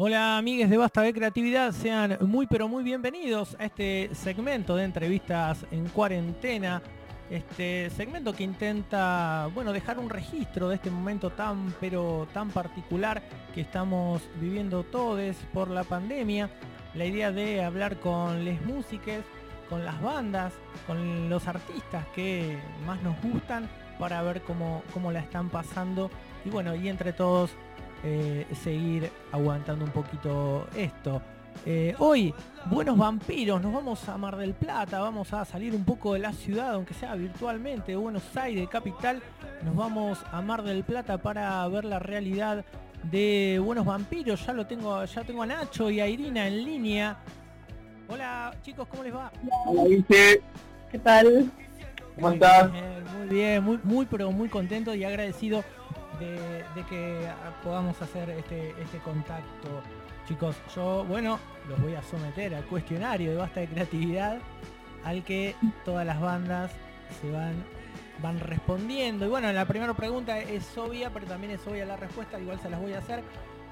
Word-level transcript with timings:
Hola 0.00 0.38
amigues 0.38 0.70
de 0.70 0.76
Basta 0.76 1.02
de 1.02 1.12
Creatividad, 1.12 1.72
sean 1.72 2.18
muy 2.20 2.46
pero 2.46 2.68
muy 2.68 2.84
bienvenidos 2.84 3.56
a 3.58 3.64
este 3.64 4.14
segmento 4.14 4.76
de 4.76 4.84
entrevistas 4.84 5.66
en 5.72 5.88
cuarentena. 5.88 6.80
Este 7.28 7.90
segmento 7.90 8.32
que 8.32 8.44
intenta, 8.44 9.48
bueno, 9.52 9.72
dejar 9.72 9.98
un 9.98 10.08
registro 10.08 10.68
de 10.68 10.76
este 10.76 10.88
momento 10.88 11.30
tan 11.30 11.74
pero 11.80 12.28
tan 12.32 12.50
particular 12.50 13.24
que 13.52 13.62
estamos 13.62 14.22
viviendo 14.40 14.84
todos 14.84 15.34
por 15.52 15.68
la 15.68 15.82
pandemia. 15.82 16.48
La 16.94 17.04
idea 17.04 17.32
de 17.32 17.64
hablar 17.64 17.98
con 17.98 18.44
les 18.44 18.64
músicas, 18.64 19.24
con 19.68 19.84
las 19.84 20.00
bandas, 20.00 20.52
con 20.86 21.28
los 21.28 21.48
artistas 21.48 22.06
que 22.14 22.56
más 22.86 23.02
nos 23.02 23.20
gustan 23.20 23.68
para 23.98 24.22
ver 24.22 24.42
cómo, 24.42 24.84
cómo 24.94 25.10
la 25.10 25.18
están 25.18 25.48
pasando 25.48 26.08
y 26.44 26.50
bueno, 26.50 26.76
y 26.76 26.88
entre 26.88 27.12
todos 27.12 27.50
eh, 28.04 28.46
seguir 28.62 29.10
aguantando 29.32 29.84
un 29.84 29.90
poquito 29.90 30.66
esto. 30.76 31.20
Eh, 31.66 31.94
hoy, 31.98 32.32
buenos 32.66 32.96
vampiros, 32.96 33.60
nos 33.60 33.72
vamos 33.72 34.08
a 34.08 34.16
Mar 34.16 34.36
del 34.36 34.54
Plata, 34.54 35.00
vamos 35.00 35.32
a 35.32 35.44
salir 35.44 35.74
un 35.74 35.84
poco 35.84 36.14
de 36.14 36.20
la 36.20 36.32
ciudad, 36.32 36.74
aunque 36.74 36.94
sea 36.94 37.14
virtualmente, 37.14 37.92
de 37.92 37.96
Buenos 37.96 38.36
Aires, 38.36 38.68
capital, 38.68 39.20
nos 39.64 39.74
vamos 39.74 40.24
a 40.30 40.40
Mar 40.40 40.62
del 40.62 40.84
Plata 40.84 41.18
para 41.18 41.66
ver 41.68 41.84
la 41.84 41.98
realidad 41.98 42.64
de 43.10 43.60
buenos 43.62 43.84
vampiros. 43.84 44.44
Ya 44.46 44.52
lo 44.52 44.66
tengo, 44.66 45.04
ya 45.04 45.24
tengo 45.24 45.42
a 45.42 45.46
Nacho 45.46 45.90
y 45.90 46.00
a 46.00 46.06
Irina 46.06 46.46
en 46.46 46.64
línea. 46.64 47.16
Hola 48.08 48.54
chicos, 48.62 48.86
¿cómo 48.88 49.02
les 49.02 49.14
va? 49.14 49.30
Hola, 49.66 49.82
¿Qué 50.08 50.98
tal? 50.98 51.50
¿Cómo 52.14 52.30
estás? 52.30 52.70
muy 53.18 53.28
bien, 53.28 53.62
muy, 53.62 53.78
muy 53.82 54.06
pero 54.06 54.30
muy 54.32 54.48
contento 54.48 54.94
y 54.94 55.04
agradecido 55.04 55.64
de, 56.18 56.64
que 56.88 57.28
podamos 57.62 58.00
hacer 58.00 58.30
este, 58.30 58.70
este 58.80 58.98
contacto. 58.98 59.68
Chicos, 60.26 60.56
yo, 60.74 61.04
bueno, 61.04 61.38
los 61.68 61.80
voy 61.80 61.94
a 61.94 62.02
someter 62.02 62.54
al 62.54 62.64
cuestionario 62.64 63.30
de 63.30 63.36
basta 63.36 63.60
de 63.60 63.68
creatividad 63.68 64.38
al 65.04 65.22
que 65.24 65.54
todas 65.84 66.04
las 66.04 66.20
bandas 66.20 66.72
se 67.20 67.30
van 67.30 67.54
van 68.22 68.40
respondiendo. 68.40 69.26
Y 69.26 69.28
bueno, 69.28 69.52
la 69.52 69.64
primera 69.66 69.94
pregunta 69.94 70.38
es 70.38 70.76
obvia, 70.76 71.10
pero 71.10 71.26
también 71.26 71.52
es 71.52 71.66
obvia 71.66 71.84
la 71.84 71.96
respuesta, 71.96 72.38
igual 72.38 72.60
se 72.60 72.70
las 72.70 72.80
voy 72.80 72.92
a 72.92 72.98
hacer. 72.98 73.22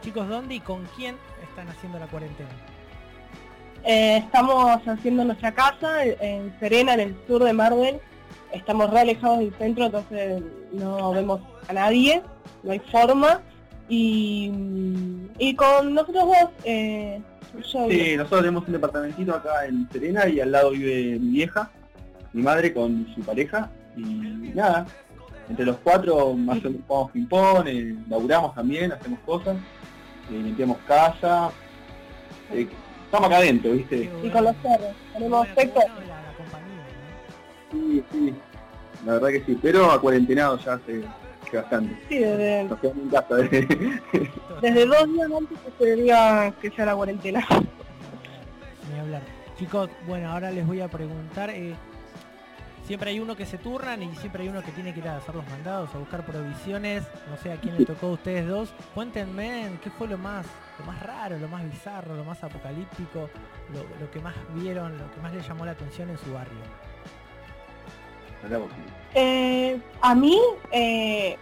Chicos, 0.02 0.28
¿dónde 0.28 0.56
y 0.56 0.60
con 0.60 0.86
quién 0.96 1.16
están 1.42 1.68
haciendo 1.68 1.98
la 1.98 2.06
cuarentena? 2.06 2.50
Eh, 3.84 4.18
estamos 4.18 4.80
haciendo 4.86 5.24
nuestra 5.24 5.52
casa 5.52 6.04
en 6.04 6.54
Serena, 6.58 6.94
en 6.94 7.00
el 7.00 7.16
sur 7.26 7.42
de 7.42 7.52
Marvel. 7.52 8.00
Estamos 8.52 8.90
re 8.90 9.00
alejados 9.00 9.38
del 9.40 9.54
centro, 9.54 9.86
entonces 9.86 10.42
no 10.72 11.12
vemos 11.12 11.40
a 11.68 11.72
nadie 11.72 12.22
no 12.62 12.72
hay 12.72 12.80
forma. 12.80 13.40
Y, 13.88 14.50
y 15.38 15.54
con 15.54 15.94
nosotros 15.94 16.24
dos, 16.24 16.50
eh, 16.64 17.20
Sí, 17.72 18.16
nosotros 18.16 18.40
tenemos 18.42 18.66
un 18.66 18.72
departamentito 18.72 19.34
acá 19.34 19.64
en 19.66 19.88
Serena 19.90 20.28
y 20.28 20.40
al 20.40 20.52
lado 20.52 20.70
vive 20.72 21.18
mi 21.18 21.30
vieja, 21.30 21.70
mi 22.34 22.42
madre 22.42 22.74
con 22.74 23.06
su 23.14 23.22
pareja 23.22 23.70
y 23.96 24.02
nada, 24.02 24.86
entre 25.48 25.64
los 25.64 25.76
cuatro 25.78 26.34
más 26.34 26.58
o 26.58 26.62
menos 26.68 26.82
jugamos 26.86 27.12
ping-pong, 27.12 27.66
eh, 27.66 27.96
laburamos 28.10 28.54
también, 28.54 28.92
hacemos 28.92 29.20
cosas, 29.20 29.56
eh, 30.30 30.34
limpiamos 30.34 30.76
casa, 30.86 31.50
eh, 32.52 32.68
estamos 33.04 33.28
acá 33.28 33.38
adentro, 33.38 33.72
¿viste? 33.72 34.10
Y 34.22 34.28
con 34.28 34.44
los 34.44 34.56
perros, 34.56 34.94
tenemos 35.14 35.48
sector. 35.56 35.84
Sí, 37.76 38.04
sí, 38.10 38.34
la 39.04 39.12
verdad 39.14 39.28
que 39.28 39.44
sí, 39.44 39.58
pero 39.60 39.90
a 39.90 40.00
cuarentenado 40.00 40.58
ya 40.58 40.74
hace 40.74 41.04
bastante. 41.52 41.96
Sí, 42.08 42.18
desde... 42.18 42.68
desde 44.62 44.86
dos 44.86 45.12
días 45.12 45.30
antes 45.36 45.58
que 45.58 45.70
se 45.78 45.90
debía 45.90 46.54
que 46.60 46.70
sea 46.70 46.86
la 46.86 46.96
cuarentena. 46.96 47.46
Ni 48.92 48.98
hablar. 48.98 49.22
Chicos, 49.58 49.90
bueno, 50.06 50.30
ahora 50.30 50.50
les 50.50 50.66
voy 50.66 50.80
a 50.80 50.88
preguntar. 50.88 51.50
Eh, 51.50 51.74
siempre 52.86 53.10
hay 53.10 53.20
uno 53.20 53.36
que 53.36 53.46
se 53.46 53.58
turnan 53.58 54.02
y 54.02 54.14
siempre 54.16 54.42
hay 54.42 54.48
uno 54.48 54.62
que 54.62 54.72
tiene 54.72 54.92
que 54.92 55.00
ir 55.00 55.08
a 55.08 55.18
hacer 55.18 55.34
los 55.34 55.46
mandados, 55.48 55.94
a 55.94 55.98
buscar 55.98 56.24
provisiones. 56.24 57.04
No 57.30 57.36
sé 57.36 57.52
a 57.52 57.56
quién 57.56 57.76
le 57.76 57.84
tocó 57.84 58.08
a 58.08 58.12
ustedes 58.12 58.46
dos. 58.46 58.74
Cuéntenme 58.94 59.70
qué 59.82 59.90
fue 59.90 60.08
lo 60.08 60.18
más, 60.18 60.46
lo 60.78 60.86
más 60.86 61.02
raro, 61.02 61.38
lo 61.38 61.48
más 61.48 61.64
bizarro, 61.70 62.16
lo 62.16 62.24
más 62.24 62.42
apocalíptico, 62.42 63.30
lo, 63.72 64.00
lo 64.00 64.10
que 64.10 64.20
más 64.20 64.34
vieron, 64.54 64.98
lo 64.98 65.10
que 65.12 65.20
más 65.20 65.32
les 65.32 65.46
llamó 65.46 65.64
la 65.64 65.72
atención 65.72 66.10
en 66.10 66.18
su 66.18 66.32
barrio. 66.32 66.60
Eh, 69.14 69.78
a 70.00 70.14
mí 70.14 70.38
eh, 70.72 71.36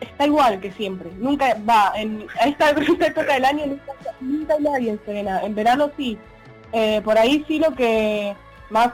está 0.00 0.26
igual 0.26 0.60
que 0.60 0.72
siempre. 0.72 1.10
Nunca 1.18 1.56
va, 1.68 1.92
en, 1.96 2.26
a 2.40 2.46
esta, 2.46 2.70
época 3.06 3.34
del 3.34 3.44
año 3.44 3.66
nunca, 4.20 4.54
hay 4.54 4.62
nadie 4.62 4.90
en 4.90 5.00
Serena. 5.04 5.40
En 5.42 5.54
verano 5.54 5.90
sí. 5.96 6.18
Eh, 6.72 7.00
por 7.04 7.18
ahí 7.18 7.44
sí 7.46 7.58
lo 7.58 7.74
que 7.74 8.34
más 8.70 8.92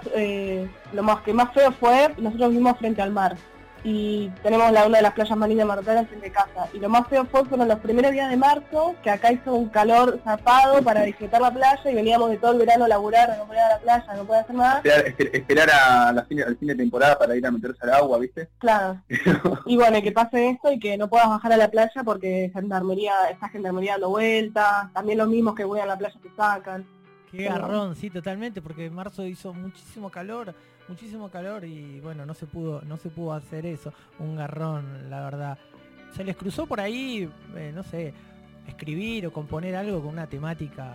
lo 0.92 1.02
más 1.04 1.20
que 1.22 1.32
más 1.32 1.54
feo 1.54 1.70
fue 1.70 2.12
nosotros 2.18 2.50
vimos 2.50 2.76
frente 2.78 3.00
al 3.00 3.12
mar 3.12 3.36
y 3.84 4.28
tenemos 4.42 4.70
la, 4.72 4.86
una 4.86 4.98
de 4.98 5.02
las 5.02 5.12
playas 5.12 5.36
más 5.36 5.48
lindas 5.48 5.84
de 5.84 6.06
frente 6.06 6.16
de 6.16 6.32
casa. 6.32 6.68
Y 6.72 6.78
lo 6.78 6.88
más 6.88 7.06
feo 7.08 7.24
fue 7.26 7.44
fueron 7.44 7.68
los 7.68 7.78
primeros 7.78 8.12
días 8.12 8.30
de 8.30 8.36
marzo, 8.36 8.94
que 9.02 9.10
acá 9.10 9.32
hizo 9.32 9.54
un 9.54 9.68
calor 9.68 10.20
zapado 10.24 10.82
para 10.82 11.02
disfrutar 11.02 11.40
la 11.40 11.50
playa 11.50 11.90
y 11.90 11.94
veníamos 11.94 12.30
de 12.30 12.38
todo 12.38 12.52
el 12.52 12.58
verano 12.58 12.84
a 12.84 12.88
laburar, 12.88 13.36
no 13.38 13.46
poder 13.46 13.62
a 13.62 13.68
la 13.70 13.78
playa, 13.78 14.14
no 14.14 14.24
puede 14.24 14.40
hacer 14.40 14.56
nada. 14.56 14.82
Esperar, 15.18 15.70
a 15.70 16.12
la 16.12 16.24
fin, 16.24 16.42
al 16.42 16.56
fin 16.56 16.68
de 16.68 16.74
temporada 16.74 17.18
para 17.18 17.36
ir 17.36 17.46
a 17.46 17.50
meterse 17.50 17.78
al 17.82 17.94
agua, 17.94 18.18
¿viste? 18.18 18.48
Claro. 18.58 19.00
y 19.66 19.76
bueno, 19.76 20.02
que 20.02 20.12
pase 20.12 20.50
esto 20.50 20.72
y 20.72 20.78
que 20.78 20.96
no 20.96 21.08
puedas 21.08 21.28
bajar 21.28 21.52
a 21.52 21.56
la 21.56 21.70
playa 21.70 22.02
porque 22.04 22.50
gendarmería, 22.52 23.12
está 23.30 23.48
gendarmería 23.48 23.92
dando 23.92 24.10
vueltas, 24.10 24.92
también 24.92 25.18
los 25.18 25.28
mismos 25.28 25.54
que 25.54 25.64
voy 25.64 25.80
a 25.80 25.86
la 25.86 25.96
playa 25.96 26.18
te 26.22 26.30
sacan. 26.36 26.97
Qué 27.30 27.44
garrón, 27.44 27.94
sí, 27.94 28.10
totalmente, 28.10 28.62
porque 28.62 28.86
en 28.86 28.94
marzo 28.94 29.24
hizo 29.26 29.52
muchísimo 29.52 30.10
calor, 30.10 30.54
muchísimo 30.88 31.30
calor 31.30 31.64
y 31.64 32.00
bueno, 32.00 32.24
no 32.24 32.34
se 32.34 32.46
pudo, 32.46 32.82
no 32.86 32.96
se 32.96 33.10
pudo 33.10 33.32
hacer 33.32 33.66
eso, 33.66 33.92
un 34.18 34.36
garrón, 34.36 35.10
la 35.10 35.20
verdad. 35.22 35.58
Se 36.14 36.24
les 36.24 36.36
cruzó 36.36 36.66
por 36.66 36.80
ahí, 36.80 37.28
eh, 37.54 37.72
no 37.74 37.82
sé, 37.82 38.14
escribir 38.66 39.26
o 39.26 39.32
componer 39.32 39.76
algo 39.76 40.00
con 40.00 40.10
una 40.10 40.26
temática, 40.26 40.94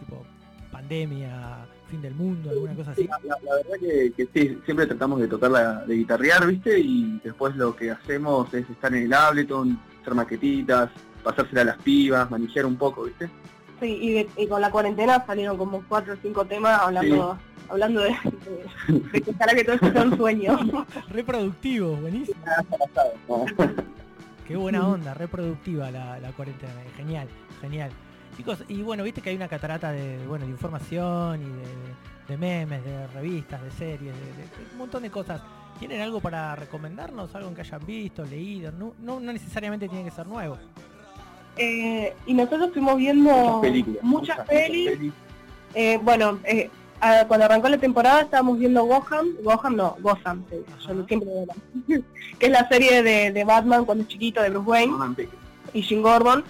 tipo 0.00 0.24
pandemia, 0.72 1.66
fin 1.88 2.02
del 2.02 2.14
mundo, 2.14 2.50
alguna 2.50 2.74
cosa 2.74 2.90
así. 2.90 3.08
La, 3.22 3.38
verdad 3.38 3.78
que, 3.80 4.28
sí, 4.34 4.58
siempre 4.64 4.86
tratamos 4.86 5.20
de 5.20 5.28
tocar 5.28 5.86
de 5.86 5.94
guitarrear, 5.94 6.46
¿viste? 6.48 6.80
Y 6.80 7.20
después 7.22 7.54
lo 7.54 7.76
que 7.76 7.92
hacemos 7.92 8.52
es 8.52 8.68
estar 8.68 8.92
en 8.92 9.04
el 9.04 9.12
Ableton, 9.12 9.78
hacer 10.00 10.14
maquetitas, 10.14 10.90
pasársela 11.22 11.62
a 11.62 11.64
las 11.64 11.78
pibas, 11.78 12.28
manejar 12.28 12.66
un 12.66 12.76
poco, 12.76 13.04
¿viste? 13.04 13.30
Sí, 13.80 14.28
y, 14.36 14.46
con 14.46 14.60
la 14.60 14.70
cuarentena 14.70 15.24
salieron 15.26 15.56
como 15.56 15.82
cuatro 15.88 16.14
o 16.14 16.16
cinco 16.22 16.44
temas 16.44 16.80
hablando 16.80 17.38
hablando 17.68 18.02
de, 18.02 18.14
de, 18.88 19.22
que 19.22 19.30
estará 19.30 19.54
que 19.54 19.64
todo 19.64 19.76
esto 19.76 19.92
sea 19.92 20.02
un 20.02 20.16
sueño. 20.16 20.58
Reproductivo, 21.08 21.96
buenísimo. 21.96 22.38
Qué 24.46 24.56
buena 24.56 24.86
onda, 24.86 25.14
reproductiva 25.14 25.90
la, 25.90 26.18
la 26.20 26.30
cuarentena, 26.32 26.72
genial, 26.96 27.26
genial. 27.62 27.90
Chicos, 28.36 28.64
y 28.68 28.82
bueno, 28.82 29.04
viste 29.04 29.22
que 29.22 29.30
hay 29.30 29.36
una 29.36 29.48
catarata 29.48 29.92
de, 29.92 30.18
bueno, 30.26 30.44
de 30.44 30.50
información 30.50 31.40
y 31.40 32.28
de, 32.28 32.36
memes, 32.36 32.84
de 32.84 33.06
revistas, 33.08 33.62
de 33.62 33.70
series, 33.70 34.12
de, 34.14 34.72
un 34.72 34.78
montón 34.78 35.02
de 35.02 35.10
cosas. 35.10 35.40
¿Tienen 35.78 36.00
algo 36.00 36.20
para 36.20 36.54
recomendarnos? 36.56 37.34
¿Algo 37.34 37.54
que 37.54 37.62
hayan 37.62 37.84
visto, 37.86 38.24
leído? 38.24 38.72
No, 38.72 38.94
no, 39.00 39.20
necesariamente 39.20 39.88
tiene 39.88 40.04
que 40.04 40.10
ser 40.10 40.26
nuevo. 40.26 40.58
Eh, 41.56 42.14
y 42.26 42.34
nosotros 42.34 42.68
estuvimos 42.68 42.96
viendo 42.96 43.62
muchas, 44.02 44.40
pelis. 44.46 45.12
Eh, 45.74 45.98
bueno, 46.02 46.38
eh, 46.44 46.70
cuando 47.28 47.46
arrancó 47.46 47.68
la 47.68 47.78
temporada 47.78 48.22
estábamos 48.22 48.58
viendo 48.58 48.84
Gotham, 48.84 49.34
Gotham 49.42 49.76
no, 49.76 49.96
Gotham, 50.00 50.44
yo 50.50 51.06
siempre 51.06 51.28
que 52.38 52.46
es 52.46 52.52
la 52.52 52.66
serie 52.68 53.02
de, 53.02 53.44
Batman 53.44 53.84
cuando 53.84 54.02
es 54.02 54.08
chiquito, 54.08 54.40
de 54.40 54.50
Bruce 54.50 54.68
Wayne 54.68 54.94
y 55.72 55.82
Jim 55.82 56.02
Gordon. 56.02 56.44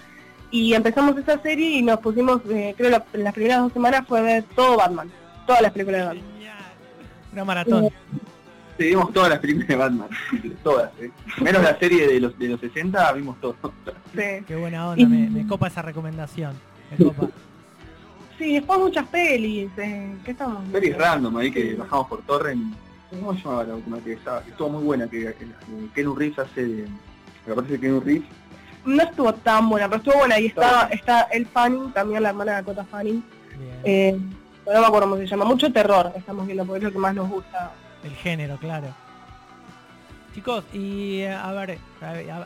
Y 0.51 0.73
empezamos 0.73 1.17
esa 1.17 1.41
serie 1.41 1.69
y 1.71 1.81
nos 1.81 1.99
pusimos, 1.99 2.41
eh, 2.49 2.73
creo 2.77 3.03
en 3.13 3.23
las 3.23 3.33
primeras 3.33 3.61
dos 3.61 3.73
semanas 3.73 4.05
fue 4.07 4.21
ver 4.21 4.43
todo 4.55 4.77
Batman, 4.77 5.11
todas 5.45 5.61
las 5.61 5.71
películas 5.71 6.01
de 6.01 6.07
Batman. 6.07 6.25
Una 7.33 7.43
maratón. 7.43 7.89
Sí, 8.77 8.83
vimos 8.87 9.13
todas 9.13 9.29
las 9.29 9.39
películas 9.39 9.67
de 9.69 9.75
Batman, 9.75 10.09
todas, 10.63 10.91
¿eh? 10.99 11.09
menos 11.41 11.63
la 11.63 11.79
serie 11.79 12.07
de 12.07 12.19
los 12.19 12.37
de 12.37 12.49
los 12.49 12.59
60, 12.59 13.13
vimos 13.13 13.39
todo. 13.39 13.55
Qué 14.13 14.55
buena 14.55 14.89
onda, 14.89 15.07
me, 15.07 15.29
me 15.29 15.47
copa 15.47 15.67
esa 15.67 15.81
recomendación. 15.81 16.53
Me 16.91 17.05
copa. 17.05 17.29
Sí, 18.37 18.53
después 18.53 18.79
muchas 18.79 19.07
pelis. 19.07 19.69
Eh, 19.77 20.15
¿Qué 20.23 20.31
estamos? 20.31 20.63
Pelis 20.71 20.97
random 20.97 21.37
ahí 21.37 21.51
que 21.51 21.75
bajamos 21.75 22.07
por 22.07 22.21
Torrent. 22.23 22.75
¿Cómo 23.09 23.33
se 23.33 23.41
llamaba 23.41 23.63
la 23.63 23.75
última 23.75 23.97
que 23.99 24.13
estaba? 24.13 24.41
Estuvo 24.41 24.69
muy 24.69 24.83
buena, 24.83 25.07
que, 25.07 25.33
que, 25.33 25.47
Ken 25.93 26.15
Reeves 26.15 26.39
hace 26.39 26.65
de... 26.65 26.87
Me 27.45 27.53
parece 27.53 27.75
que 27.75 27.79
Ken 27.79 28.01
Reeves. 28.03 28.27
No 28.83 29.03
estuvo 29.03 29.33
tan 29.33 29.69
buena, 29.69 29.87
pero 29.87 29.97
estuvo 29.99 30.17
buena. 30.17 30.39
Y 30.39 30.47
está, 30.47 30.89
está 30.91 31.21
el 31.31 31.45
Fanning, 31.45 31.91
también 31.93 32.23
la 32.23 32.29
hermana 32.29 32.51
de 32.51 32.57
Dakota 32.57 32.83
Fanning. 32.83 33.23
Eh, 33.83 34.19
no 34.65 34.81
me 34.81 34.85
acuerdo 34.85 35.09
cómo 35.09 35.21
se 35.21 35.27
llama. 35.27 35.45
Mucho 35.45 35.71
terror 35.71 36.11
estamos 36.15 36.45
viendo, 36.45 36.65
porque 36.65 36.79
es 36.79 36.83
lo 36.83 36.91
que 36.91 36.99
más 36.99 37.15
nos 37.15 37.29
gusta. 37.29 37.71
El 38.05 38.15
género, 38.15 38.57
claro. 38.57 38.87
Chicos, 40.33 40.63
y 40.73 41.23
a 41.23 41.51
ver, 41.51 41.79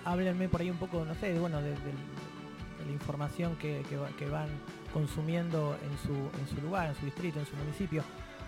háblenme 0.06 0.48
por 0.48 0.62
ahí 0.62 0.70
un 0.70 0.78
poco, 0.78 1.04
no 1.06 1.14
sé, 1.16 1.38
bueno, 1.38 1.62
de, 1.62 1.72
la 1.72 2.92
información 2.92 3.56
que, 3.58 3.84
que 4.18 4.30
van 4.30 4.48
consumiendo 4.94 5.76
en 5.84 5.98
su, 5.98 6.14
en 6.14 6.48
su 6.48 6.62
lugar, 6.62 6.90
en 6.90 6.96
su 6.96 7.06
distrito, 7.06 7.40
en 7.40 7.46
su 7.46 7.56
municipio. 7.58 8.04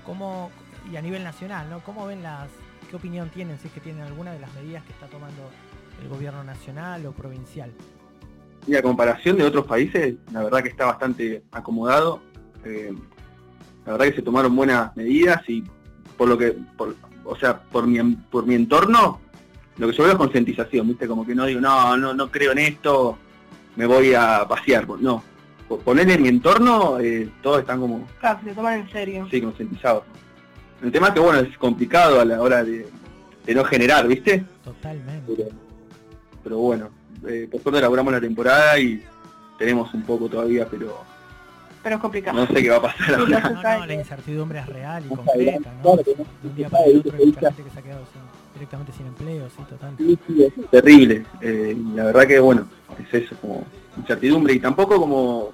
¿Cómo, 0.06 0.52
y 0.92 0.96
a 0.96 1.02
nivel 1.02 1.24
nacional, 1.24 1.70
¿no? 1.70 1.82
¿Cómo 1.82 2.08
ven 2.08 2.24
las, 2.24 2.50
qué 2.90 2.96
opinión 2.96 3.30
tienen, 3.30 3.60
si 3.60 3.68
es 3.68 3.74
que 3.74 3.80
tienen 3.80 4.04
alguna 4.04 4.32
de 4.32 4.40
las 4.40 4.54
medidas 4.56 4.84
que 4.84 4.94
está 4.94 5.08
tomando 5.08 5.50
el 6.02 6.10
gobierno 6.10 6.44
nacional 6.44 7.06
o 7.06 7.12
provincial? 7.12 7.72
Y 8.68 8.76
a 8.76 8.82
comparación 8.82 9.38
de 9.38 9.44
otros 9.44 9.66
países, 9.66 10.16
la 10.32 10.44
verdad 10.44 10.64
que 10.64 10.70
está 10.70 10.86
bastante 10.86 11.44
acomodado. 11.52 12.22
Eh, 12.64 12.94
la 13.86 13.94
verdad 13.94 14.06
que 14.08 14.16
se 14.16 14.22
tomaron 14.22 14.56
buenas 14.56 14.96
medidas 14.96 15.42
y 15.50 15.64
por 16.18 16.28
lo 16.28 16.38
que, 16.38 16.56
por- 16.78 16.96
o 17.26 17.36
sea, 17.36 17.60
por 17.62 17.88
mi, 17.88 18.00
por 18.30 18.46
mi 18.46 18.56
entorno, 18.56 19.20
lo 19.78 19.88
que 19.88 19.94
yo 19.96 20.04
veo 20.04 20.12
es 20.14 20.18
concientización, 20.18 20.88
¿viste? 20.88 21.08
Como 21.08 21.26
que 21.26 21.34
no 21.36 21.46
digo, 21.46 21.62
no, 21.62 21.96
no, 21.98 22.14
no 22.14 22.30
creo 22.32 22.52
en 22.52 22.60
esto, 22.60 23.18
me 23.76 23.86
voy 23.86 24.14
a 24.14 24.46
pasear. 24.48 24.88
No, 25.00 25.24
por 25.68 25.80
ponerle 25.80 26.16
en 26.16 26.22
mi 26.24 26.28
entorno, 26.30 27.00
eh, 27.00 27.30
todos 27.42 27.62
están 27.62 27.80
como, 27.80 28.08
Claro, 28.20 28.40
se 28.44 28.50
lo 28.50 28.56
toman 28.56 28.80
en 28.82 28.92
serio. 28.92 29.28
sí, 29.32 29.42
concientizados. 29.42 30.04
El 30.84 30.92
tema 30.92 31.08
es 31.10 31.14
que, 31.14 31.20
bueno, 31.20 31.40
es 31.40 31.58
complicado 31.58 32.20
a 32.20 32.26
la 32.26 32.42
hora 32.42 32.64
de, 32.64 32.88
de 33.46 33.56
no 33.56 33.64
generar, 33.64 34.08
¿viste? 34.08 34.44
Totalmente. 34.64 35.34
pero, 35.36 35.50
pero 36.44 36.58
bueno, 36.58 36.90
eh, 37.28 37.48
por 37.52 37.62
suerte 37.62 37.80
elaboramos 37.80 38.12
la 38.14 38.20
temporada 38.22 38.78
y 38.80 39.02
tenemos 39.60 39.94
un 39.94 40.02
poco 40.02 40.28
todavía, 40.28 40.68
pero 40.70 41.04
Pero 41.84 41.96
es 41.96 42.02
complicado. 42.02 42.38
no 42.40 42.48
sé 42.48 42.62
qué 42.62 42.70
va 42.70 42.78
a 42.78 42.82
pasar 42.82 43.16
ahora. 43.20 43.40
no. 43.40 43.50
No, 43.62 43.62
no, 43.80 43.86
la 43.86 43.94
incertidumbre 43.94 44.60
es 44.60 44.66
real 44.68 45.04
y 45.06 45.10
No 45.10 45.16
concreta, 45.16 45.64
sabe, 45.64 45.76
¿no? 45.78 45.82
claro 45.82 46.04
que 46.04 46.12
no. 46.18 46.26
De 46.44 46.48
un 46.50 46.56
día 46.56 46.68
No 46.68 46.72
para 46.72 46.86
el 46.86 46.98
otro 47.00 47.18
hay 47.18 47.26
mucha 47.26 47.42
gente 47.42 47.64
que 47.64 47.70
se 47.72 47.80
ha 47.80 47.82
quedado 47.82 48.06
sin- 48.14 48.54
directamente 48.54 48.92
sin 48.94 49.08
empleo, 49.08 49.48
sí, 49.50 49.64
total. 49.70 49.94
Sí, 49.98 50.20
sí, 50.28 50.44
es 50.44 50.70
terrible. 50.70 51.26
Eh, 51.42 51.76
y 51.78 51.96
la 51.96 52.04
verdad 52.06 52.28
que 52.28 52.40
bueno, 52.40 52.66
es 53.00 53.24
eso, 53.24 53.36
como 53.42 53.66
incertidumbre 53.98 54.54
y 54.54 54.60
tampoco 54.60 55.00
como 55.00 55.50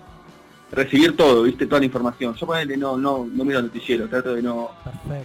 recibir 0.71 1.15
todo, 1.15 1.43
viste, 1.43 1.65
toda 1.65 1.79
la 1.79 1.85
información. 1.85 2.33
Yo 2.35 2.45
ponele, 2.45 2.75
no, 2.75 2.97
no, 2.97 3.25
no 3.31 3.45
miro 3.45 3.61
noticiero, 3.61 4.09
trato 4.09 4.33
de 4.35 4.41
no, 4.41 4.71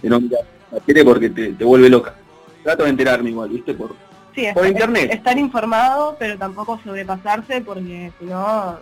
de 0.01 0.09
no 0.09 0.21
mirar 0.21 0.41
la 0.71 0.79
tele 0.79 1.03
porque 1.03 1.29
te, 1.29 1.51
te 1.53 1.65
vuelve 1.65 1.89
loca. 1.89 2.15
Trato 2.63 2.83
de 2.83 2.89
enterarme 2.91 3.31
igual, 3.31 3.49
viste, 3.49 3.73
por 3.73 3.93
Sí, 4.33 4.47
Por 4.51 4.65
internet. 4.65 5.11
estar 5.13 5.37
informado, 5.37 6.15
pero 6.17 6.37
tampoco 6.39 6.79
sobrepasarse 6.83 7.61
porque 7.61 8.11
si 8.19 8.25
no, 8.25 8.79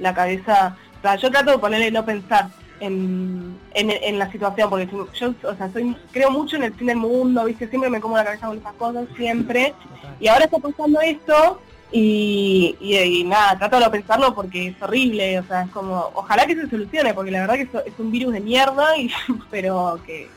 la 0.00 0.12
cabeza... 0.12 0.76
O 1.02 1.04
sea, 1.04 1.16
yo 1.16 1.30
trato 1.32 1.50
de 1.50 1.58
ponerle 1.58 1.90
no 1.90 2.04
pensar 2.04 2.48
en, 2.78 3.56
en, 3.74 3.90
en 3.90 4.18
la 4.20 4.30
situación, 4.30 4.70
porque 4.70 4.88
yo, 5.18 5.34
o 5.42 5.54
sea, 5.56 5.68
soy, 5.72 5.96
creo 6.12 6.30
mucho 6.30 6.54
en 6.56 6.62
el 6.62 6.74
fin 6.74 6.86
del 6.86 6.96
mundo, 6.96 7.44
¿viste? 7.44 7.66
Siempre 7.68 7.90
me 7.90 8.00
como 8.00 8.16
la 8.16 8.24
cabeza 8.24 8.46
con 8.46 8.58
esas 8.58 8.74
cosas, 8.74 9.04
siempre. 9.16 9.74
Y 10.20 10.28
ahora 10.28 10.44
está 10.44 10.58
pasando 10.58 11.00
esto 11.00 11.60
y, 11.90 12.76
y, 12.80 12.96
y 12.98 13.24
nada, 13.24 13.58
trato 13.58 13.76
de 13.78 13.84
no 13.84 13.90
pensarlo 13.90 14.32
porque 14.34 14.68
es 14.68 14.80
horrible, 14.82 15.40
o 15.40 15.44
sea, 15.44 15.62
es 15.62 15.70
como, 15.70 16.10
ojalá 16.14 16.46
que 16.46 16.54
se 16.54 16.70
solucione, 16.70 17.12
porque 17.14 17.32
la 17.32 17.40
verdad 17.40 17.54
que 17.56 17.62
eso 17.62 17.84
es 17.84 17.92
un 17.98 18.10
virus 18.12 18.32
de 18.32 18.40
mierda, 18.40 18.96
y, 18.96 19.10
pero 19.50 19.98
que 20.06 20.28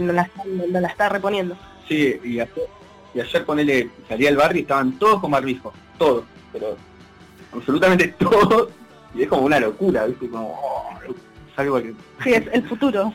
no, 0.00 0.12
la, 0.12 0.22
está- 0.22 0.44
no 0.44 0.80
la 0.80 0.88
está 0.88 1.08
reponiendo. 1.08 1.56
Sí, 1.88 2.20
y 2.22 2.40
ayer, 2.40 2.50
y 3.14 3.20
ayer 3.20 3.44
ponele, 3.46 3.88
salí 4.08 4.26
al 4.26 4.36
barrio 4.36 4.58
y 4.58 4.62
estaban 4.62 4.92
todos 4.98 5.20
con 5.20 5.30
barbijo, 5.30 5.72
todos, 5.98 6.24
pero 6.52 6.76
absolutamente 7.52 8.08
todos, 8.18 8.68
y 9.14 9.22
es 9.22 9.28
como 9.28 9.42
una 9.42 9.58
locura, 9.60 10.06
¿viste? 10.06 10.28
Como, 10.28 10.48
oh, 10.62 10.88
es 11.08 11.58
algo 11.58 11.80
que... 11.82 11.94
Sí, 12.22 12.32
es 12.34 12.46
el 12.52 12.68
futuro. 12.68 13.12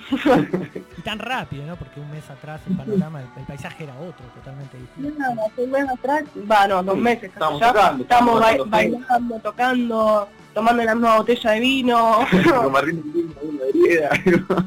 Y 0.97 1.01
tan 1.01 1.19
rápido, 1.19 1.65
¿no? 1.65 1.75
Porque 1.77 1.99
un 1.99 2.09
mes 2.11 2.29
atrás 2.29 2.61
el 2.69 2.75
panorama, 2.75 3.21
el, 3.21 3.27
el 3.37 3.45
paisaje 3.45 3.83
era 3.85 3.93
otro, 3.95 4.25
totalmente 4.35 4.77
distinto. 4.77 5.17
Nada, 5.19 5.35
hace 5.47 5.63
un 5.63 5.71
mes 5.71 5.89
atrás, 5.89 6.23
va, 6.51 6.67
no, 6.67 6.83
dos 6.83 6.95
Sí, 6.95 7.01
meses, 7.01 7.23
estábamos 7.25 7.59
ya, 7.61 7.67
tocando, 7.73 8.03
estamos 8.03 8.41
bailando, 8.69 9.39
tocando, 9.39 10.27
tomando 10.53 10.83
la 10.83 10.95
misma 10.95 11.17
botella 11.17 11.51
de 11.51 11.59
vino. 11.59 12.19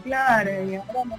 Claro, 0.04 0.50
y 0.64 0.74
ahora 0.76 1.04
no- 1.06 1.16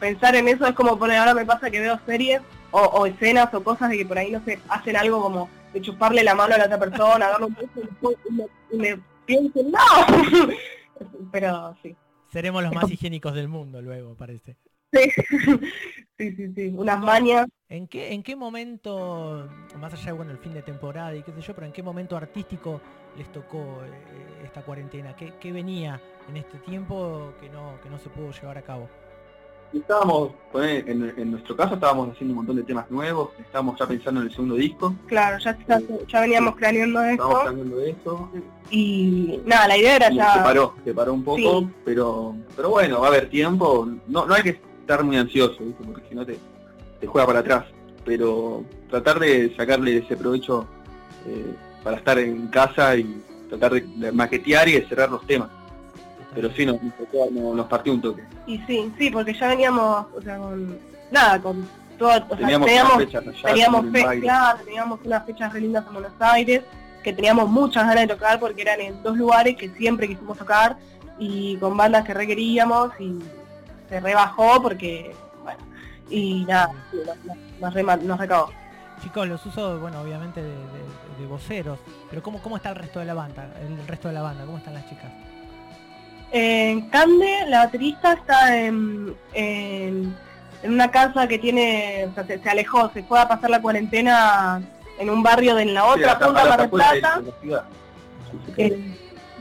pensar 0.00 0.36
en 0.36 0.48
eso 0.48 0.66
es 0.66 0.74
como 0.74 0.98
poner, 0.98 1.18
ahora 1.18 1.34
me 1.34 1.44
pasa 1.44 1.70
que 1.70 1.80
veo 1.80 1.98
series 2.06 2.40
o, 2.70 2.80
o 2.80 3.06
escenas 3.06 3.52
o 3.54 3.62
cosas 3.62 3.90
de 3.90 3.98
que 3.98 4.06
por 4.06 4.18
ahí 4.18 4.30
no 4.30 4.40
sé, 4.44 4.60
hacen 4.68 4.96
algo 4.96 5.20
como 5.20 5.48
de 5.72 5.80
chuparle 5.80 6.22
la 6.22 6.34
mano 6.34 6.54
a 6.54 6.58
la 6.58 6.64
otra 6.64 6.78
persona, 6.78 7.28
darle 7.28 7.46
un 7.46 7.54
beso 7.54 7.68
y 7.76 7.80
después 7.80 8.16
y 8.28 8.32
me, 8.32 8.44
y 8.72 8.76
me 8.76 9.00
pienso, 9.28 9.62
no. 9.62 9.78
Pero 11.32 11.76
sí. 11.82 11.94
Seremos 12.32 12.62
los 12.62 12.74
más 12.74 12.90
higiénicos 12.90 13.34
del 13.34 13.48
mundo 13.48 13.80
luego, 13.80 14.16
parece. 14.16 14.56
Sí, 14.92 15.10
sí, 16.18 16.32
sí, 16.34 16.52
sí. 16.54 16.72
Unas 16.74 16.98
mañas. 16.98 17.46
¿En 17.68 17.86
qué, 17.86 18.12
¿En 18.12 18.22
qué 18.22 18.34
momento, 18.34 19.48
más 19.78 19.92
allá 19.92 20.06
de 20.06 20.12
bueno, 20.12 20.32
el 20.32 20.38
fin 20.38 20.54
de 20.54 20.62
temporada 20.62 21.14
y 21.14 21.22
qué 21.22 21.32
sé 21.32 21.42
yo, 21.42 21.54
pero 21.54 21.66
en 21.66 21.72
qué 21.72 21.82
momento 21.82 22.16
artístico 22.16 22.80
les 23.16 23.30
tocó 23.30 23.82
eh, 23.84 24.44
esta 24.44 24.62
cuarentena? 24.62 25.14
¿Qué, 25.14 25.34
qué 25.38 25.52
venía 25.52 26.00
en 26.28 26.38
este 26.38 26.58
tiempo 26.58 27.34
que 27.40 27.50
no, 27.50 27.78
que 27.82 27.90
no 27.90 27.98
se 27.98 28.08
pudo 28.08 28.32
llevar 28.32 28.56
a 28.56 28.62
cabo? 28.62 28.88
Estábamos, 29.72 30.30
en, 30.54 31.12
en 31.16 31.30
nuestro 31.30 31.54
caso 31.54 31.74
estábamos 31.74 32.10
haciendo 32.10 32.32
un 32.32 32.36
montón 32.38 32.56
de 32.56 32.62
temas 32.62 32.90
nuevos, 32.90 33.30
estábamos 33.38 33.78
ya 33.78 33.86
pensando 33.86 34.20
en 34.22 34.26
el 34.28 34.32
segundo 34.32 34.54
disco, 34.54 34.94
Claro, 35.06 35.38
ya, 35.38 35.50
está- 35.50 35.80
ya 36.08 36.20
veníamos 36.22 36.54
planeando 36.54 37.02
estábamos 37.04 37.38
esto. 37.38 37.44
planeando 37.50 37.76
de 37.76 37.90
eso, 37.90 38.30
Y 38.70 39.40
nada, 39.44 39.68
la 39.68 39.76
idea 39.76 39.96
era 39.96 40.06
y 40.06 40.10
se 40.12 40.16
ya... 40.16 40.42
paró, 40.42 40.74
se 40.84 40.94
paró 40.94 41.12
un 41.14 41.22
poco, 41.22 41.38
Sí. 41.60 41.68
pero 41.84 42.34
pero 42.56 42.70
bueno, 42.70 43.00
va 43.00 43.06
a 43.06 43.10
haber 43.10 43.28
tiempo, 43.28 43.86
no, 44.06 44.24
no 44.26 44.34
hay 44.34 44.42
que 44.42 44.60
estar 44.80 45.04
muy 45.04 45.16
ansioso, 45.16 45.56
¿viste? 45.62 45.84
porque 45.84 46.02
si 46.08 46.14
no 46.14 46.24
te, 46.24 46.38
te 47.00 47.06
juega 47.06 47.26
para 47.26 47.38
atrás, 47.40 47.64
pero 48.06 48.64
tratar 48.88 49.18
de 49.20 49.54
sacarle 49.54 49.98
ese 49.98 50.16
provecho 50.16 50.66
eh, 51.26 51.54
para 51.84 51.98
estar 51.98 52.18
en 52.18 52.46
casa 52.48 52.96
y 52.96 53.22
tratar 53.50 53.72
de, 53.72 53.80
de 53.82 54.12
maquetear 54.12 54.66
y 54.68 54.72
de 54.72 54.88
cerrar 54.88 55.10
los 55.10 55.26
temas, 55.26 55.50
pero 56.34 56.50
sí 56.52 56.66
nos, 56.66 56.82
nos, 56.82 56.94
tocó- 56.94 57.30
nos- 57.30 57.54
nos 57.56 57.66
partió 57.66 57.92
un 57.92 58.00
toque. 58.02 58.22
Y 58.46 58.58
sí, 58.60 58.92
sí, 58.98 59.10
porque 59.10 59.34
ya 59.34 59.48
veníamos, 59.48 60.06
o 60.16 60.20
sea, 60.22 60.38
con... 60.38 60.78
Nada, 61.10 61.40
con 61.40 61.68
todo... 61.98 62.10
O 62.10 62.12
sea, 62.12 62.36
Teníamos, 62.36 62.66
teníamos, 62.66 62.94
unas 62.94 63.06
fechas 63.06 63.26
allá, 63.26 63.48
teníamos, 63.48 63.84
en 63.84 63.92
fe- 63.92 64.20
claro, 64.20 64.58
teníamos 64.64 65.00
unas 65.04 65.26
fechas 65.26 65.52
re 65.52 65.60
lindas 65.60 65.84
en 65.86 65.92
Buenos 65.94 66.12
Aires, 66.20 66.62
que 67.02 67.12
teníamos 67.12 67.48
muchas 67.48 67.84
ganas 67.86 68.06
de 68.06 68.14
tocar 68.14 68.38
porque 68.40 68.62
eran 68.62 68.80
en 68.80 69.02
dos 69.02 69.16
lugares 69.16 69.56
que 69.56 69.68
siempre 69.70 70.06
quisimos 70.08 70.36
tocar 70.38 70.76
y 71.18 71.56
con 71.56 71.76
bandas 71.76 72.04
que 72.04 72.12
requeríamos 72.14 72.90
y 73.00 73.18
se 73.88 74.00
rebajó 74.00 74.60
porque, 74.62 75.14
bueno, 75.42 75.60
y 76.10 76.44
nada, 76.44 76.70
nos, 77.60 77.74
nos 78.02 78.18
recabó. 78.18 78.50
Chicos, 79.02 79.26
los 79.28 79.44
uso, 79.46 79.78
bueno, 79.80 80.00
obviamente 80.00 80.42
de, 80.42 80.48
de- 80.50 81.18
de 81.20 81.26
voceros, 81.26 81.78
pero 82.10 82.22
¿cómo, 82.22 82.40
¿cómo 82.42 82.56
está 82.56 82.68
el 82.70 82.76
resto 82.76 83.00
de 83.00 83.06
la 83.06 83.14
banda? 83.14 83.48
El 83.60 83.86
resto 83.88 84.06
de 84.08 84.14
la 84.14 84.22
banda, 84.22 84.44
¿cómo 84.44 84.58
están 84.58 84.74
las 84.74 84.88
chicas? 84.88 85.10
En 86.30 86.88
Cande, 86.90 87.26
la 87.48 87.64
baterista 87.64 88.12
está 88.12 88.56
en, 88.56 89.14
en, 89.32 90.14
en 90.62 90.72
una 90.72 90.90
casa 90.90 91.26
que 91.26 91.38
tiene, 91.38 92.06
o 92.10 92.14
sea, 92.14 92.26
se, 92.26 92.38
se 92.38 92.48
alejó, 92.50 92.90
se 92.92 93.02
fue 93.02 93.18
a 93.20 93.28
pasar 93.28 93.48
la 93.50 93.62
cuarentena 93.62 94.60
en 94.98 95.08
un 95.10 95.22
barrio 95.22 95.54
de 95.54 95.62
en 95.62 95.74
la 95.74 95.82
Sí, 95.82 95.88
otra 96.00 96.12
hasta- 96.12 96.26
punta 96.26 96.44
Mar 96.44 96.70
Plata. 96.70 97.20
Sí, 97.42 97.50
sí. 97.50 98.62
Eh, 98.62 98.96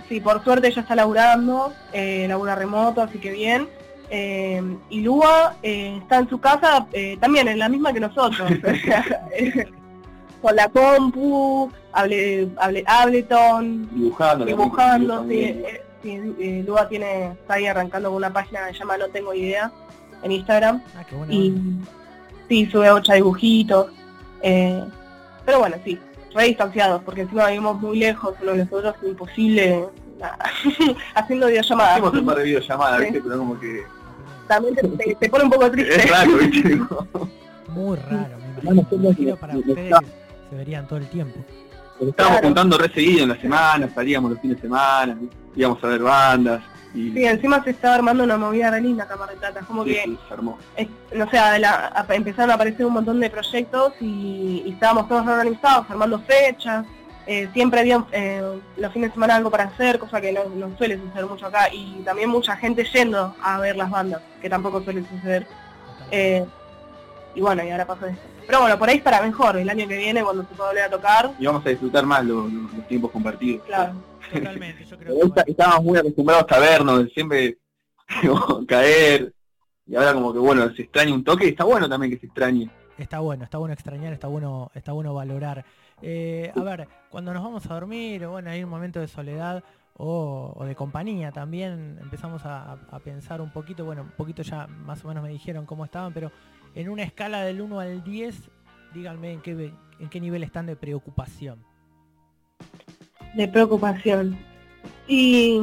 sí, 0.08 0.20
por 0.22 0.44
suerte 0.44 0.68
ella 0.70 0.82
está 0.82 0.96
laburando, 0.96 1.74
eh, 1.92 2.26
labura 2.30 2.56
remoto, 2.56 3.02
así 3.02 3.18
que 3.20 3.32
bien. 3.32 3.68
Eh, 4.10 4.62
y 4.90 5.02
Lua 5.02 5.56
eh, 5.62 5.98
está 6.02 6.20
en 6.20 6.30
su 6.30 6.40
casa 6.40 6.88
eh, 6.94 7.18
también, 7.20 7.50
en 7.50 7.60
la 7.60 7.68
misma 7.68 7.92
que 7.92 8.00
nosotros. 8.00 8.50
Con 10.42 10.56
la 10.56 10.70
compu, 10.70 11.70
hable, 11.92 12.48
hable, 12.58 12.84
Ableton, 12.86 13.90
dibujando, 13.92 14.46
dibujando, 14.46 15.28
sí, 15.28 15.42
eh, 15.42 15.82
sí, 16.04 16.20
eh, 16.40 16.64
Lua 16.66 16.88
tiene, 16.88 17.32
está 17.32 17.56
ahí 17.56 17.66
arrancando 17.68 18.10
con 18.10 18.18
una 18.18 18.32
página 18.32 18.68
que 18.68 18.74
se 18.74 18.80
llama 18.80 18.98
No 18.98 19.08
Tengo 19.10 19.34
Idea 19.34 19.72
en 20.24 20.32
Instagram 20.32 20.82
Ah, 20.96 21.04
qué 21.08 21.16
bueno. 21.16 21.32
y 21.34 21.54
sí, 22.50 22.66
sube 22.72 22.90
ocho 22.92 23.14
dibujitos. 23.14 23.88
eh, 24.42 24.84
pero 25.46 25.60
bueno, 25.60 25.78
sí, 25.86 25.98
re 26.34 26.44
distanciados, 26.46 27.02
porque 27.04 27.22
encima 27.22 27.48
vivimos 27.48 27.80
muy 27.82 27.98
lejos 28.00 28.36
uno 28.42 28.52
de 28.52 28.58
los 28.60 28.74
otros, 28.74 28.96
imposible 29.04 29.88
nada, 30.20 30.38
haciendo 31.16 31.48
videollamadas. 31.48 31.98
Hicimos 32.00 32.14
un 32.16 32.26
par 32.26 32.38
de 32.38 32.44
videollamadas, 32.44 33.00
Sí. 33.00 33.06
¿viste? 33.06 33.22
Pero 33.22 33.38
como 33.38 33.60
que 33.60 33.84
También 34.48 34.76
te, 34.76 34.88
te- 34.90 35.16
te 35.16 35.30
pone 35.30 35.44
un 35.46 35.50
poco 35.50 35.72
triste. 35.72 35.96
es 35.96 36.10
raro, 36.10 36.38
¿viste? 36.38 36.76
Muy 37.70 37.98
raro, 37.98 38.38
me 38.64 38.82
imagino. 38.98 39.36
Para 39.38 39.58
ustedes 39.58 39.76
que 40.00 40.06
se 40.50 40.56
verían 40.56 40.88
todo 40.88 41.00
el 41.00 41.08
tiempo. 41.10 41.40
Nos 42.00 42.10
estábamos 42.10 42.40
Claro. 42.40 42.48
juntando 42.48 42.78
re 42.78 42.94
seguido 42.94 43.24
en 43.24 43.30
la 43.30 43.38
semana, 43.42 43.90
salíamos 43.94 44.32
los 44.32 44.40
fines 44.42 44.58
de 44.58 44.62
semana, 44.64 45.18
íbamos 45.58 45.84
a 45.84 45.88
ver 45.88 46.02
bandas 46.04 46.62
y 46.94 47.12
Sí, 47.12 47.26
encima 47.26 47.62
se 47.64 47.72
estaba 47.72 47.96
armando 47.96 48.24
una 48.24 48.38
movida 48.38 48.72
re 48.72 48.80
linda 48.82 49.04
acá 49.04 49.16
en 49.16 49.20
Mar 49.20 49.30
del 49.30 49.38
Plata, 49.40 49.60
como 49.68 49.84
sí, 49.84 49.90
que 49.94 50.04
sí, 50.06 50.20
se 50.28 50.34
armó. 50.34 50.58
es- 50.78 50.88
no 51.14 51.30
sé, 51.30 51.38
la- 51.60 51.92
a- 51.94 52.16
empezaron 52.16 52.50
a 52.52 52.54
aparecer 52.54 52.86
un 52.86 52.94
montón 52.94 53.20
de 53.20 53.30
proyectos 53.30 53.94
y, 54.00 54.64
y 54.66 54.72
estábamos 54.72 55.08
todos 55.10 55.28
organizados, 55.28 55.86
armando 55.90 56.20
fechas, 56.22 56.86
eh, 57.28 57.50
siempre 57.54 57.82
había 57.82 58.06
eh, 58.14 58.42
los 58.78 58.94
fines 58.94 59.10
de 59.10 59.14
semana 59.16 59.36
algo 59.36 59.52
para 59.52 59.66
hacer, 59.66 60.00
cosa 60.00 60.22
que 60.22 60.32
no, 60.32 60.46
no 60.56 60.76
suele 60.78 60.98
suceder 60.98 61.26
mucho 61.26 61.46
acá, 61.48 61.68
y 61.74 62.02
también 62.06 62.30
mucha 62.30 62.56
gente 62.56 62.86
yendo 62.86 63.36
a 63.44 63.60
ver 63.60 63.76
las 63.76 63.90
bandas, 63.92 64.22
que 64.42 64.50
tampoco 64.50 64.82
suele 64.82 65.04
suceder. 65.10 65.46
Eh, 66.10 66.46
y 67.36 67.42
bueno, 67.42 67.64
y 67.66 67.70
ahora 67.70 67.86
pasó 67.86 68.06
esto. 68.08 68.22
Pero 68.48 68.62
bueno, 68.62 68.80
por 68.80 68.90
ahí 68.90 68.98
estará 68.98 69.22
mejor 69.22 69.58
el 69.58 69.70
año 69.70 69.88
que 69.88 69.98
viene 69.98 70.24
cuando 70.24 70.42
se 70.44 70.56
pueda 70.56 70.70
volver 70.70 70.84
a 70.86 70.90
tocar. 70.90 71.32
Y 71.38 71.46
vamos 71.46 71.64
a 71.66 71.70
disfrutar 71.70 72.06
más 72.06 72.26
los, 72.26 72.52
los- 72.52 72.74
los 72.74 72.88
tiempos 72.88 73.12
compartidos. 73.12 73.64
Claro. 73.68 73.94
Totalmente, 74.34 74.84
yo 74.86 74.98
creo 74.98 75.34
que 75.34 75.52
estábamos 75.52 75.84
muy 75.86 75.98
acostumbrados 76.00 76.46
a 76.52 76.60
vernos, 76.60 77.08
siempre 77.14 77.58
caer. 78.68 79.34
Y 79.86 79.96
ahora 79.96 80.14
como 80.14 80.34
que 80.34 80.40
bueno, 80.40 80.70
se 80.76 80.82
extraña 80.84 81.14
un 81.14 81.24
toque 81.24 81.46
y 81.46 81.50
está 81.50 81.64
bueno 81.64 81.88
también 81.88 82.12
que 82.12 82.20
se 82.20 82.26
extrañe. 82.26 82.70
está 82.98 83.20
bueno, 83.20 83.44
está 83.46 83.58
bueno 83.58 83.74
extrañar, 83.74 84.12
está 84.14 84.28
bueno, 84.28 84.70
está 84.76 84.92
bueno 84.92 85.14
valorar. 85.14 85.64
Eh, 86.02 86.52
a 86.56 86.60
ver, 86.62 86.88
cuando 87.10 87.34
nos 87.34 87.42
vamos 87.44 87.66
a 87.70 87.74
dormir, 87.74 88.24
o 88.26 88.32
bueno, 88.32 88.50
hay 88.50 88.64
un 88.64 88.70
momento 88.70 89.00
de 89.00 89.08
soledad 89.08 89.64
o, 89.96 90.54
o 90.56 90.66
de 90.66 90.76
compañía 90.76 91.32
también, 91.32 91.98
empezamos 92.02 92.46
a, 92.46 92.74
a 92.92 93.00
pensar 93.00 93.40
un 93.42 93.50
poquito, 93.52 93.86
bueno, 93.86 94.02
un 94.04 94.12
poquito 94.12 94.42
ya 94.44 94.68
más 94.68 95.04
o 95.06 95.08
menos 95.08 95.24
me 95.24 95.30
dijeron 95.30 95.66
cómo 95.66 95.86
estaban, 95.86 96.14
pero 96.14 96.32
en 96.78 96.90
una 96.90 97.02
escala 97.04 97.42
del 97.42 97.60
1 97.62 97.80
al 97.80 98.04
10, 98.04 98.36
díganme 98.94 99.32
en 99.34 99.42
qué, 99.42 99.56
ve- 99.56 99.74
en 100.00 100.10
qué 100.10 100.22
nivel 100.22 100.44
están 100.44 100.68
de 100.68 100.76
preocupación. 100.76 101.58
De 103.36 103.48
preocupación. 103.48 104.38
Y. 105.08 105.58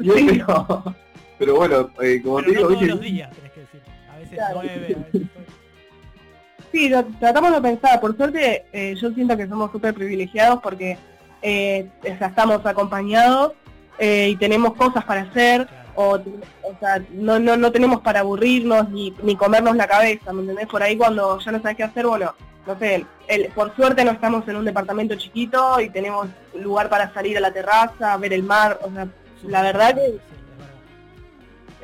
Yo 0.00 0.14
creo- 0.14 0.94
Pero 1.38 1.56
bueno, 1.56 1.90
eh, 2.00 2.20
como 2.22 2.36
Pero 2.36 2.46
te 2.46 2.52
no 2.52 2.52
digo, 2.52 2.60
todos 2.60 2.70
¿viste? 2.80 2.86
los 2.86 3.00
días, 3.00 3.30
tenés 3.36 3.52
que 3.52 3.60
decir. 3.60 3.80
A 4.12 4.16
veces 4.18 4.34
Claro. 4.34 4.60
9, 4.62 4.70
a 4.72 4.78
veces 4.78 4.96
sí, 6.72 6.88
lo 6.88 7.04
tratamos 7.04 7.52
de 7.52 7.60
pensar. 7.62 8.00
Por 8.00 8.16
suerte, 8.16 8.64
eh, 8.72 8.94
yo 9.00 9.10
siento 9.12 9.36
que 9.36 9.46
somos 9.46 9.70
súper 9.70 9.94
privilegiados 9.94 10.60
porque 10.62 10.98
eh, 11.42 11.88
estamos 12.02 12.64
acompañados 12.66 13.52
eh, 13.98 14.30
y 14.30 14.36
tenemos 14.36 14.74
cosas 14.74 15.04
para 15.04 15.22
hacer. 15.22 15.66
claro. 15.66 15.81
O, 15.94 16.14
o 16.14 16.78
sea, 16.80 17.02
no, 17.12 17.38
no, 17.38 17.56
no 17.56 17.70
tenemos 17.72 18.00
para 18.00 18.20
aburrirnos 18.20 18.88
ni, 18.90 19.14
ni 19.22 19.36
comernos 19.36 19.76
la 19.76 19.86
cabeza, 19.86 20.32
¿me 20.32 20.40
entendés? 20.42 20.66
Por 20.66 20.82
ahí 20.82 20.96
cuando 20.96 21.38
ya 21.38 21.52
no 21.52 21.60
sabes 21.62 21.76
qué 21.76 21.82
hacer, 21.84 22.06
bueno, 22.06 22.34
no 22.66 22.78
sé, 22.78 23.04
el- 23.28 23.48
por 23.48 23.74
suerte 23.76 24.04
no 24.04 24.12
estamos 24.12 24.46
en 24.48 24.56
un 24.56 24.64
departamento 24.64 25.14
chiquito 25.16 25.80
y 25.80 25.90
tenemos 25.90 26.28
lugar 26.54 26.88
para 26.88 27.12
salir 27.12 27.36
a 27.36 27.40
la 27.40 27.52
terraza, 27.52 28.16
ver 28.16 28.32
el 28.32 28.42
mar, 28.42 28.78
o 28.82 28.90
sea, 28.92 29.08
la 29.46 29.62
verdad 29.62 29.94
que- 29.94 30.18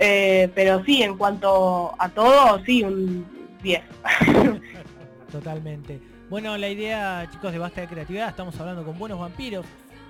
eh, 0.00 0.50
pero 0.54 0.84
sí, 0.84 1.02
en 1.02 1.16
cuanto 1.16 1.92
a 1.98 2.08
todo, 2.08 2.62
sí, 2.64 2.82
un 2.84 3.26
10. 3.62 3.82
Totalmente. 5.32 6.00
Bueno, 6.30 6.56
la 6.56 6.68
idea, 6.68 7.26
chicos, 7.32 7.52
de 7.52 7.58
Basta 7.58 7.80
de 7.80 7.88
Creatividad, 7.88 8.28
estamos 8.28 8.58
hablando 8.60 8.84
con 8.84 8.98
buenos 8.98 9.18
vampiros 9.18 9.64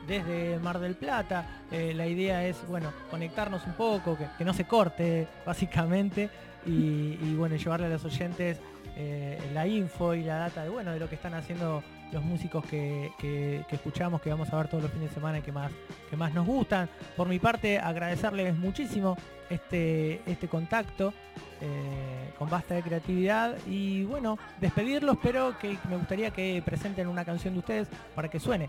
desde 0.08 0.58
Mar 0.58 0.78
del 0.80 0.94
Plata. 0.96 1.44
Eh, 1.70 1.92
la 1.94 2.06
idea 2.06 2.44
es, 2.44 2.56
bueno, 2.66 2.92
conectarnos 3.10 3.64
un 3.66 3.74
poco, 3.74 4.16
que, 4.36 4.44
no 4.44 4.52
se 4.54 4.64
corte, 4.64 5.28
básicamente, 5.46 6.30
y, 6.66 7.34
bueno, 7.36 7.56
llevarle 7.56 7.86
a 7.86 7.90
los 7.90 8.04
oyentes 8.04 8.58
eh, 8.96 9.38
la 9.54 9.66
info 9.66 10.14
y 10.14 10.24
la 10.24 10.36
data 10.38 10.64
de, 10.64 10.70
bueno, 10.70 10.90
de 10.92 10.98
lo 10.98 11.08
que 11.08 11.14
están 11.14 11.32
haciendo 11.34 11.82
los 12.12 12.22
músicos 12.24 12.64
que, 12.64 13.10
que- 13.18 13.64
que 13.68 13.76
escuchamos, 13.76 14.20
que 14.20 14.30
vamos 14.30 14.50
a 14.52 14.56
ver 14.56 14.68
todos 14.68 14.82
los 14.82 14.92
fines 14.92 15.10
de 15.10 15.14
semana 15.14 15.38
y 15.38 15.42
que 15.42 15.52
más, 15.52 15.70
que 16.10 16.16
más 16.16 16.32
nos 16.34 16.46
gustan. 16.46 16.88
Por 17.16 17.28
mi 17.28 17.38
parte, 17.38 17.78
agradecerles 17.78 18.56
muchísimo 18.56 19.16
este, 19.50 20.20
este 20.26 20.48
contacto 20.48 21.12
eh, 21.60 22.30
con 22.38 22.48
Basta 22.50 22.74
de 22.74 22.82
Creatividad 22.82 23.56
y 23.66 24.04
bueno, 24.04 24.38
despedirlos, 24.60 25.16
pero 25.22 25.58
que 25.58 25.76
me 25.88 25.96
gustaría 25.96 26.30
que 26.30 26.62
presenten 26.64 27.08
una 27.08 27.24
canción 27.24 27.54
de 27.54 27.60
ustedes 27.60 27.88
para 28.14 28.28
que 28.28 28.40
suene. 28.40 28.68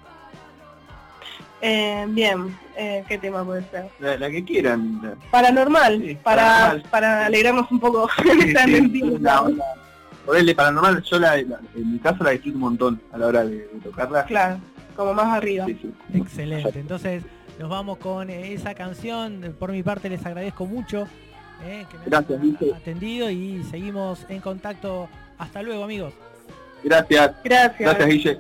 Eh, 1.62 2.06
bien, 2.10 2.58
eh, 2.78 3.04
¿qué 3.08 3.18
tema 3.18 3.44
puede 3.44 3.64
ser? 3.70 3.90
La, 4.00 4.18
la 4.18 4.30
que 4.30 4.44
quieran. 4.46 5.00
la- 5.04 5.16
Paranormal, 5.32 6.02
Sí, 6.02 6.18
para, 6.24 6.44
paranormal. 6.46 6.84
para 6.90 7.26
alegrarnos 7.26 7.72
un 7.72 7.80
poco 7.80 8.08
Sí, 8.24 9.02
la- 9.20 9.42
la- 9.50 9.66
Ponele 10.26 10.54
paranormal, 10.56 11.02
yo 11.04 11.20
la, 11.20 11.38
la- 11.38 11.60
en 11.76 11.94
mi 11.94 12.00
caso 12.00 12.24
la 12.24 12.30
disfruto 12.32 12.56
un 12.56 12.62
montón 12.62 13.02
a 13.12 13.18
la 13.18 13.28
hora 13.28 13.44
de, 13.46 13.56
de 13.58 13.80
tocarla. 13.84 14.24
Claro, 14.26 14.60
como 14.96 15.14
más 15.14 15.26
arriba. 15.38 15.66
Sí, 15.66 15.78
sí. 15.82 15.94
Excelente. 16.14 16.80
Entonces 16.80 17.24
nos 17.60 17.70
vamos 17.70 17.98
con 17.98 18.30
esa 18.30 18.74
canción. 18.76 19.56
Por 19.60 19.72
mi 19.72 19.82
parte 19.84 20.08
les 20.10 20.26
agradezco 20.26 20.66
mucho 20.66 21.08
eh, 21.66 21.86
que 21.92 21.98
me 21.98 22.06
Gracias, 22.06 22.40
atendido 22.76 23.30
y 23.30 23.64
seguimos 23.70 24.26
en 24.30 24.40
contacto. 24.40 25.10
Hasta 25.38 25.62
luego 25.64 25.84
amigos. 25.84 26.14
Gracias, 26.84 27.32
Gracias. 27.44 27.80
gracias 27.80 28.08
Guille. 28.08 28.40